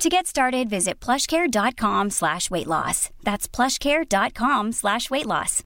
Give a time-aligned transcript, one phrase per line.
[0.00, 3.10] To get started, visit plushcare.com slash weight loss.
[3.22, 5.62] That's plushcare.com slash weight loss.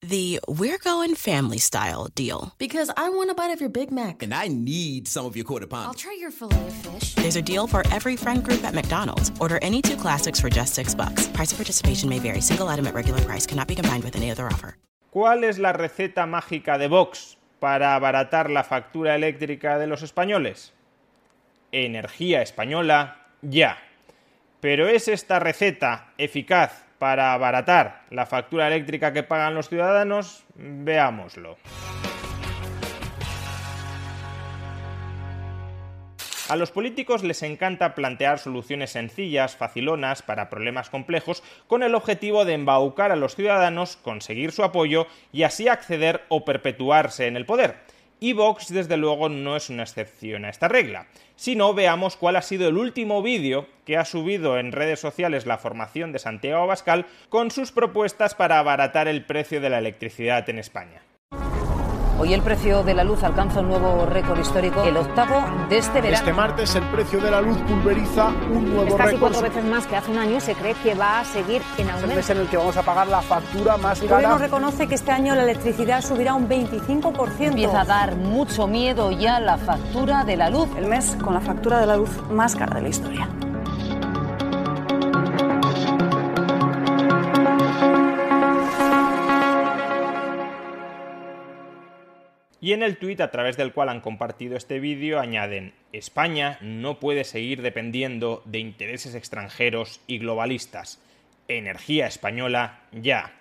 [0.00, 2.54] The We're Going Family Style deal.
[2.56, 4.22] Because I want a bite of your Big Mac.
[4.22, 5.88] And I need some of your quarter pound.
[5.88, 7.14] I'll try your filet of fish.
[7.16, 9.30] There's a deal for every friend group at McDonald's.
[9.38, 11.26] Order any two classics for just six bucks.
[11.34, 12.40] Price of participation may vary.
[12.40, 14.78] Single item at regular price cannot be combined with any other offer.
[15.12, 20.72] ¿Cuál es la receta mágica de Vox para abaratar la factura eléctrica de los españoles?
[21.74, 23.78] Energía española ya.
[24.60, 30.44] Pero ¿es esta receta eficaz para abaratar la factura eléctrica que pagan los ciudadanos?
[30.54, 31.58] Veámoslo.
[36.46, 42.44] A los políticos les encanta plantear soluciones sencillas, facilonas, para problemas complejos, con el objetivo
[42.44, 47.46] de embaucar a los ciudadanos, conseguir su apoyo y así acceder o perpetuarse en el
[47.46, 47.76] poder.
[48.20, 51.06] Y Vox, desde luego, no es una excepción a esta regla.
[51.36, 55.46] Si no, veamos cuál ha sido el último vídeo que ha subido en redes sociales
[55.46, 60.48] la formación de Santiago Abascal con sus propuestas para abaratar el precio de la electricidad
[60.48, 61.02] en España.
[62.24, 66.00] Hoy el precio de la luz alcanza un nuevo récord histórico, el octavo de este
[66.00, 66.14] verano.
[66.16, 69.20] Este martes el precio de la luz pulveriza un nuevo es casi récord.
[69.20, 71.80] cuatro veces más que hace un año y se cree que va a seguir en
[71.86, 72.16] Es el aumento.
[72.16, 74.46] mes en el que vamos a pagar la factura más El gobierno cara.
[74.46, 77.48] reconoce que este año la electricidad subirá un 25%.
[77.48, 80.70] Empieza a dar mucho miedo ya la factura de la luz.
[80.78, 83.28] el mes con la factura de la luz más cara de la historia.
[92.64, 96.98] Y en el tuit a través del cual han compartido este vídeo añaden, España no
[96.98, 100.98] puede seguir dependiendo de intereses extranjeros y globalistas.
[101.46, 103.34] Energía española ya.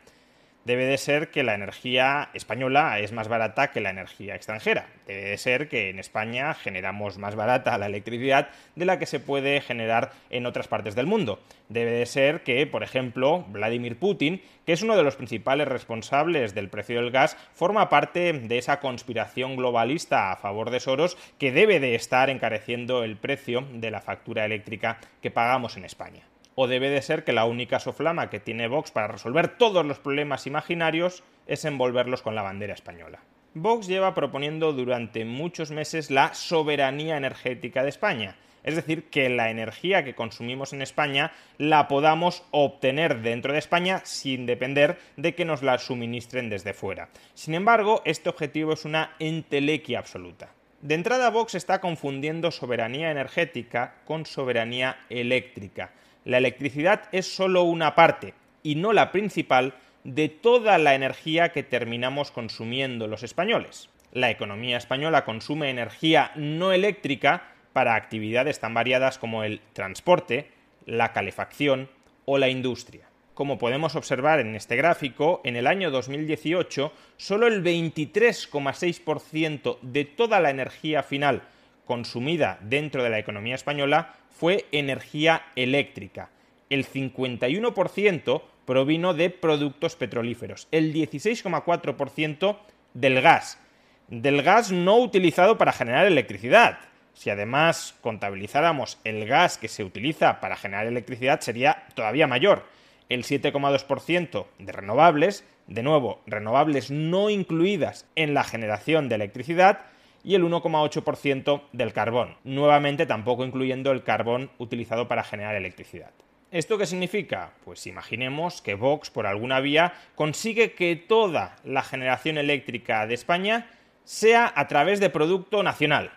[0.66, 4.88] Debe de ser que la energía española es más barata que la energía extranjera.
[5.06, 8.48] Debe de ser que en España generamos más barata la electricidad
[8.78, 11.42] de la que se puede generar en otras partes del mundo.
[11.68, 16.56] Debe de ser que, por ejemplo, Vladimir Putin, que es uno de los principales responsables
[16.56, 21.52] del precio del gas, forma parte de esa conspiración globalista a favor de Soros que
[21.52, 26.24] debe de estar encareciendo el precio de la factura eléctrica que pagamos en España
[26.56, 30.00] o debe de ser que la única soflama que tiene Vox para resolver todos los
[30.00, 33.20] problemas imaginarios es envolverlos con la bandera española.
[33.56, 39.52] Vox lleva proponiendo durante muchos meses la soberanía energética de España, es decir, que la
[39.52, 45.46] energía que consumimos en España la podamos obtener dentro de España sin depender de que
[45.46, 47.10] nos la suministren desde fuera.
[47.34, 50.50] Sin embargo, este objetivo es una entelequia absoluta.
[50.82, 55.92] De entrada, Vox está confundiendo soberanía energética con soberanía eléctrica
[56.26, 59.74] la electricidad es solo una parte, y no la principal,
[60.04, 63.90] de toda la energía que terminamos consumiendo los españoles.
[64.12, 70.52] La economía española consume energía no eléctrica para actividades tan variadas como el transporte,
[70.86, 71.90] la calefacción
[72.26, 73.08] o la industria.
[73.34, 80.40] Como podemos observar en este gráfico, en el año 2018 solo el 23,6% de toda
[80.40, 81.42] la energía final
[81.86, 86.30] consumida dentro de la economía española fue energía eléctrica.
[86.70, 92.58] El 51% provino de productos petrolíferos, el 16,4%
[92.94, 93.60] del gas,
[94.08, 96.80] del gas no utilizado para generar electricidad.
[97.14, 102.66] Si además contabilizáramos el gas que se utiliza para generar electricidad sería todavía mayor,
[103.10, 109.82] el 7,2% de renovables, de nuevo, renovables no incluidas en la generación de electricidad,
[110.24, 116.12] y el 1,8% del carbón, nuevamente tampoco incluyendo el carbón utilizado para generar electricidad.
[116.52, 117.54] ¿Esto qué significa?
[117.66, 123.72] Pues imaginemos que Vox, por alguna vía, consigue que toda la generación eléctrica de España
[124.04, 126.12] sea a través de producto nacional,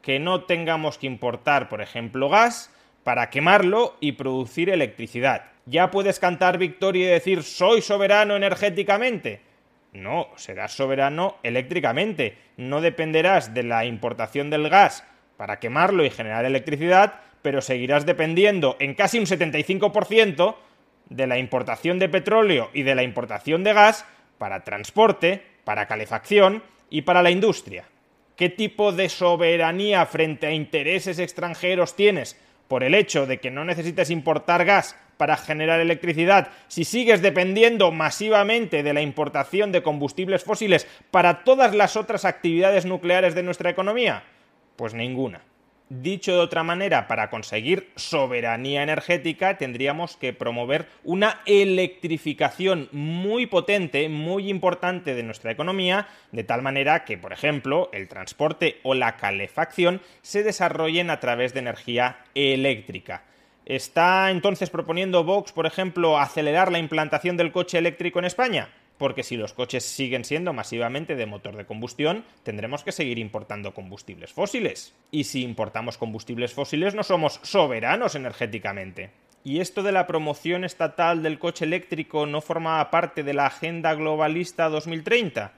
[0.00, 2.70] que no tengamos que importar, por ejemplo, gas
[3.02, 5.46] para quemarlo y producir electricidad.
[5.66, 9.40] ¿Ya puedes cantar victoria y decir soy soberano energéticamente?
[9.92, 12.38] No, serás soberano eléctricamente.
[12.56, 15.04] No dependerás de la importación del gas
[15.36, 20.56] para quemarlo y generar electricidad, pero seguirás dependiendo en casi un 75%
[21.10, 24.06] de la importación de petróleo y de la importación de gas
[24.38, 27.84] para transporte, para calefacción y para la industria.
[28.36, 33.64] ¿Qué tipo de soberanía frente a intereses extranjeros tienes por el hecho de que no
[33.64, 40.42] necesites importar gas para generar electricidad si sigues dependiendo masivamente de la importación de combustibles
[40.42, 44.24] fósiles para todas las otras actividades nucleares de nuestra economía?
[44.74, 45.42] Pues ninguna.
[45.88, 54.08] Dicho de otra manera, para conseguir soberanía energética tendríamos que promover una electrificación muy potente,
[54.08, 59.16] muy importante de nuestra economía, de tal manera que, por ejemplo, el transporte o la
[59.18, 63.22] calefacción se desarrollen a través de energía eléctrica.
[63.64, 68.68] ¿Está entonces proponiendo Vox, por ejemplo, acelerar la implantación del coche eléctrico en España?
[69.02, 73.74] porque si los coches siguen siendo masivamente de motor de combustión, tendremos que seguir importando
[73.74, 74.94] combustibles fósiles.
[75.10, 79.10] Y si importamos combustibles fósiles no somos soberanos energéticamente.
[79.42, 83.92] ¿Y esto de la promoción estatal del coche eléctrico no formaba parte de la Agenda
[83.94, 85.52] Globalista 2030?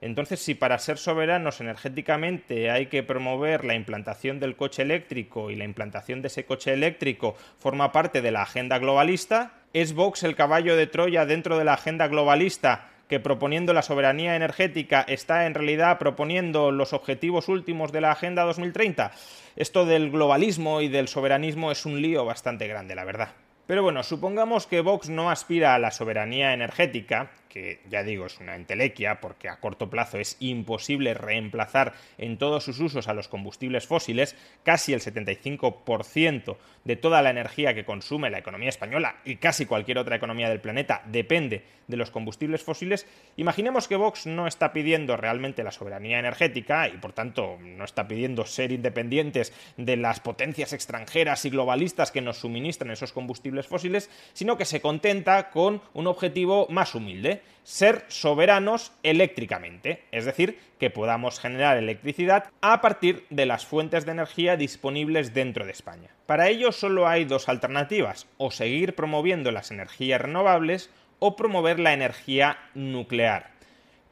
[0.00, 5.56] Entonces, si para ser soberanos energéticamente hay que promover la implantación del coche eléctrico y
[5.56, 10.36] la implantación de ese coche eléctrico forma parte de la agenda globalista, ¿es Vox el
[10.36, 15.54] caballo de Troya dentro de la agenda globalista que proponiendo la soberanía energética está en
[15.54, 19.10] realidad proponiendo los objetivos últimos de la Agenda 2030?
[19.56, 23.30] Esto del globalismo y del soberanismo es un lío bastante grande, la verdad.
[23.66, 28.38] Pero bueno, supongamos que Vox no aspira a la soberanía energética, que ya digo es
[28.40, 33.28] una entelequia porque a corto plazo es imposible reemplazar en todos sus usos a los
[33.28, 39.36] combustibles fósiles, casi el 75% de toda la energía que consume la economía española y
[39.36, 43.06] casi cualquier otra economía del planeta depende de los combustibles fósiles,
[43.36, 48.06] imaginemos que Vox no está pidiendo realmente la soberanía energética y por tanto no está
[48.08, 54.08] pidiendo ser independientes de las potencias extranjeras y globalistas que nos suministran esos combustibles fósiles,
[54.32, 60.90] sino que se contenta con un objetivo más humilde, ser soberanos eléctricamente, es decir, que
[60.90, 66.10] podamos generar electricidad a partir de las fuentes de energía disponibles dentro de España.
[66.26, 71.92] Para ello solo hay dos alternativas, o seguir promoviendo las energías renovables o promover la
[71.92, 73.50] energía nuclear.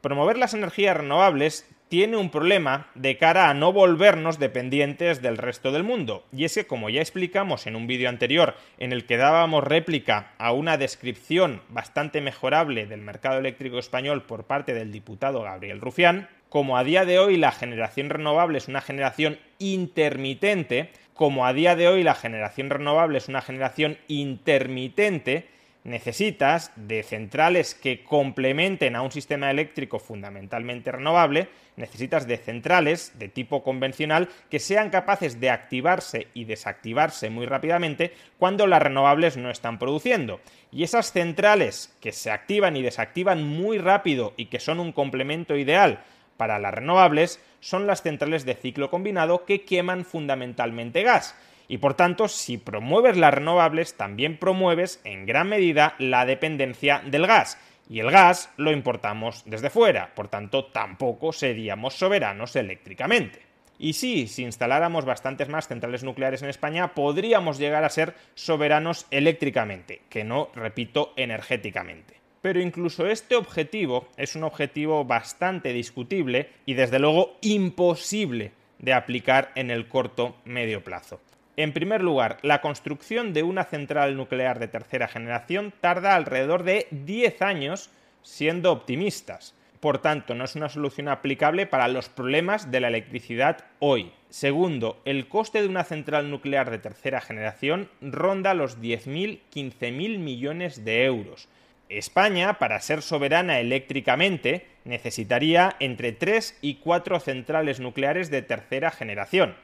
[0.01, 5.71] Promover las energías renovables tiene un problema de cara a no volvernos dependientes del resto
[5.71, 6.23] del mundo.
[6.31, 10.33] Y es que, como ya explicamos en un vídeo anterior en el que dábamos réplica
[10.37, 16.29] a una descripción bastante mejorable del mercado eléctrico español por parte del diputado Gabriel Rufián,
[16.47, 21.75] como a día de hoy la generación renovable es una generación intermitente, como a día
[21.75, 25.47] de hoy la generación renovable es una generación intermitente,
[25.83, 33.29] necesitas de centrales que complementen a un sistema eléctrico fundamentalmente renovable, necesitas de centrales de
[33.29, 39.49] tipo convencional que sean capaces de activarse y desactivarse muy rápidamente cuando las renovables no
[39.49, 40.41] están produciendo.
[40.71, 45.55] Y esas centrales que se activan y desactivan muy rápido y que son un complemento
[45.55, 46.03] ideal
[46.35, 51.35] para las renovables son las centrales de ciclo combinado que queman fundamentalmente gas
[51.69, 57.27] y por tanto, si promueves las renovables, también promueves en gran medida la dependencia del
[57.27, 57.59] gas.
[57.87, 63.43] Y el gas lo importamos desde fuera, por tanto, tampoco seríamos soberanos eléctricamente.
[63.77, 69.05] Y sí, si instaláramos bastantes más centrales nucleares en España, podríamos llegar a ser soberanos
[69.11, 72.15] eléctricamente, que no, repito, energéticamente.
[72.41, 79.51] Pero incluso este objetivo es un objetivo bastante discutible y desde luego imposible de aplicar
[79.53, 81.21] en el corto medio plazo.
[81.59, 86.87] En primer lugar, la construcción de una central nuclear de tercera generación tarda alrededor de
[86.91, 87.89] 10 años,
[88.23, 89.55] siendo optimistas.
[89.81, 94.13] Por tanto, no es una solución aplicable para los problemas de la electricidad hoy.
[94.29, 101.03] Segundo, el coste de una central nuclear de tercera generación ronda los 10.000-15.000 millones de
[101.03, 101.49] euros.
[101.89, 109.55] España, para ser soberana eléctricamente, necesitaría entre 3 y 4 centrales nucleares de tercera generación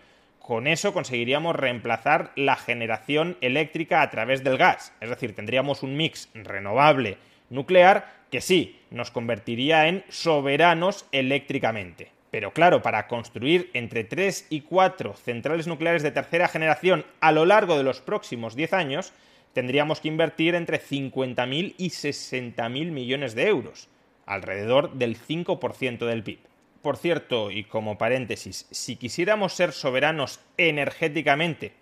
[0.46, 4.94] con eso conseguiríamos reemplazar la generación eléctrica a través del gas.
[5.02, 7.18] Es decir, tendríamos un mix renovable
[7.50, 12.12] nuclear que sí nos convertiría en soberanos eléctricamente.
[12.30, 17.48] Pero claro, para construir entre 3 y 4 centrales nucleares de tercera generación a lo
[17.48, 19.14] largo de los próximos 10 años,
[19.54, 23.90] tendríamos que invertir entre 50.000 y 60.000 millones de euros,
[24.28, 26.38] alrededor del 5% del PIB.
[26.86, 31.74] Por cierto, y como paréntesis, si quisiéramos ser soberanos energéticamente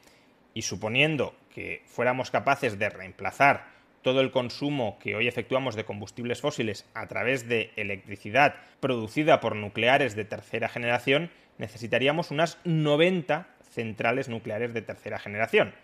[0.54, 3.66] y suponiendo que fuéramos capaces de reemplazar
[4.02, 9.58] todo el consumo que hoy efectuamos de combustibles fósiles a través de electricidad producida por
[9.58, 15.76] nucleares de tercera generación, necesitaríamos unas 90 centrales nucleares de tercera generación,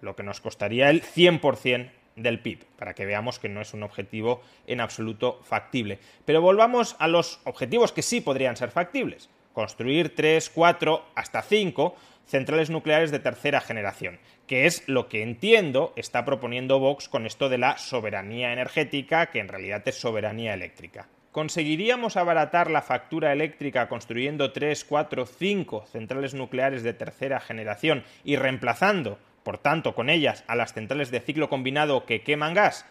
[0.00, 3.82] lo que nos costaría el 100% del PIB, para que veamos que no es un
[3.82, 5.98] objetivo en absoluto factible.
[6.24, 9.30] Pero volvamos a los objetivos que sí podrían ser factibles.
[9.52, 15.92] Construir 3, 4, hasta 5 centrales nucleares de tercera generación, que es lo que entiendo
[15.96, 21.08] está proponiendo Vox con esto de la soberanía energética, que en realidad es soberanía eléctrica.
[21.32, 28.34] ¿Conseguiríamos abaratar la factura eléctrica construyendo 3, 4, 5 centrales nucleares de tercera generación y
[28.34, 32.86] reemplazando, por tanto, con ellas a las centrales de ciclo combinado que queman gas?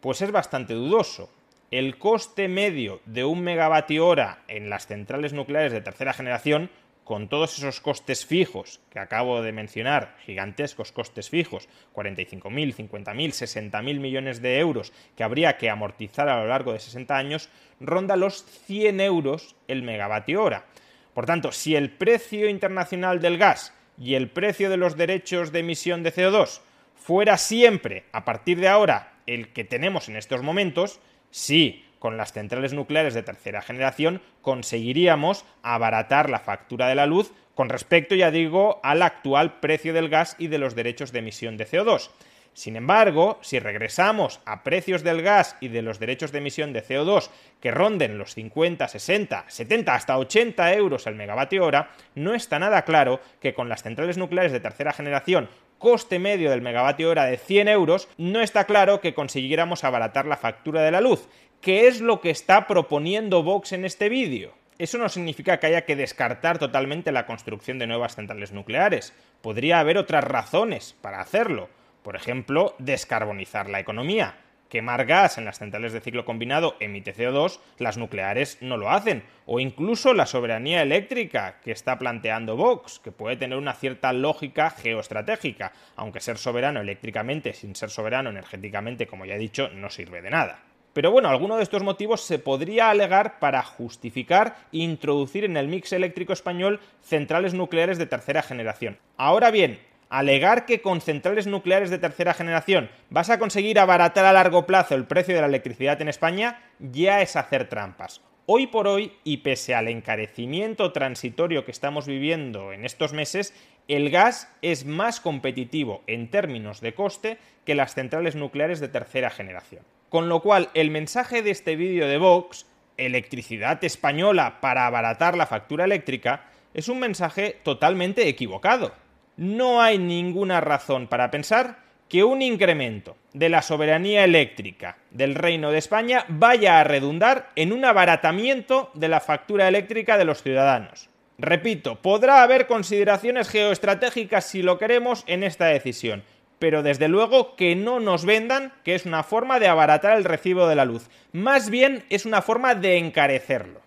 [0.00, 1.30] Pues es bastante dudoso.
[1.70, 6.70] El coste medio de un megavatio hora en las centrales nucleares de tercera generación
[7.04, 14.00] con todos esos costes fijos que acabo de mencionar, gigantescos costes fijos, 45.000, 50.000, 60.000
[14.00, 18.44] millones de euros que habría que amortizar a lo largo de 60 años, ronda los
[18.44, 20.64] 100 euros el megavatio hora.
[21.12, 25.60] Por tanto, si el precio internacional del gas y el precio de los derechos de
[25.60, 26.60] emisión de CO2
[26.94, 32.32] fuera siempre, a partir de ahora, el que tenemos en estos momentos, sí, con las
[32.32, 38.30] centrales nucleares de tercera generación conseguiríamos abaratar la factura de la luz con respecto, ya
[38.30, 42.10] digo, al actual precio del gas y de los derechos de emisión de CO2.
[42.54, 46.84] Sin embargo, si regresamos a precios del gas y de los derechos de emisión de
[46.84, 47.28] CO2
[47.60, 52.82] que ronden los 50, 60, 70 hasta 80 euros el megavatio hora, no está nada
[52.82, 57.36] claro que con las centrales nucleares de tercera generación coste medio del megavatio hora de
[57.36, 61.28] 100 euros, no está claro que consiguiéramos abaratar la factura de la luz.
[61.60, 64.54] ¿Qué es lo que está proponiendo Vox en este vídeo?
[64.78, 69.12] Eso no significa que haya que descartar totalmente la construcción de nuevas centrales nucleares.
[69.42, 71.68] Podría haber otras razones para hacerlo.
[72.04, 74.36] Por ejemplo, descarbonizar la economía.
[74.68, 79.22] Quemar gas en las centrales de ciclo combinado emite CO2, las nucleares no lo hacen.
[79.46, 84.68] O incluso la soberanía eléctrica que está planteando Vox, que puede tener una cierta lógica
[84.68, 90.20] geoestratégica, aunque ser soberano eléctricamente sin ser soberano energéticamente, como ya he dicho, no sirve
[90.20, 90.58] de nada.
[90.92, 95.94] Pero bueno, alguno de estos motivos se podría alegar para justificar introducir en el mix
[95.94, 98.98] eléctrico español centrales nucleares de tercera generación.
[99.16, 99.80] Ahora bien,
[100.18, 104.94] alegar que con centrales nucleares de tercera generación vas a conseguir abaratar a largo plazo
[104.94, 108.20] el precio de la electricidad en España ya es hacer trampas.
[108.46, 113.54] Hoy por hoy, y pese al encarecimiento transitorio que estamos viviendo en estos meses,
[113.88, 119.30] el gas es más competitivo en términos de coste que las centrales nucleares de tercera
[119.30, 119.82] generación.
[120.10, 122.66] Con lo cual, el mensaje de este vídeo de Vox,
[122.98, 128.92] electricidad española para abaratar la factura eléctrica, es un mensaje totalmente equivocado.
[129.36, 135.72] No hay ninguna razón para pensar que un incremento de la soberanía eléctrica del Reino
[135.72, 141.08] de España vaya a redundar en un abaratamiento de la factura eléctrica de los ciudadanos.
[141.38, 146.22] Repito, podrá haber consideraciones geoestratégicas si lo queremos en esta decisión,
[146.60, 150.68] pero desde luego que no nos vendan que es una forma de abaratar el recibo
[150.68, 151.10] de la luz.
[151.32, 153.83] Más bien es una forma de encarecerlo.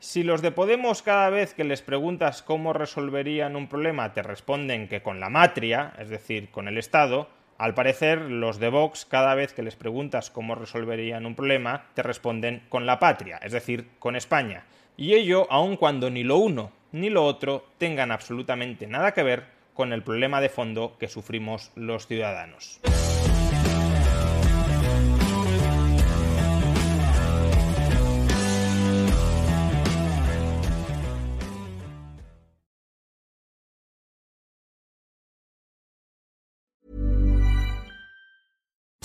[0.00, 4.88] Si los de Podemos cada vez que les preguntas cómo resolverían un problema te responden
[4.88, 7.28] que con la matria, es decir, con el Estado,
[7.58, 12.02] al parecer los de Vox cada vez que les preguntas cómo resolverían un problema te
[12.02, 14.64] responden con la patria, es decir, con España.
[14.96, 19.44] Y ello aun cuando ni lo uno ni lo otro tengan absolutamente nada que ver
[19.74, 22.80] con el problema de fondo que sufrimos los ciudadanos.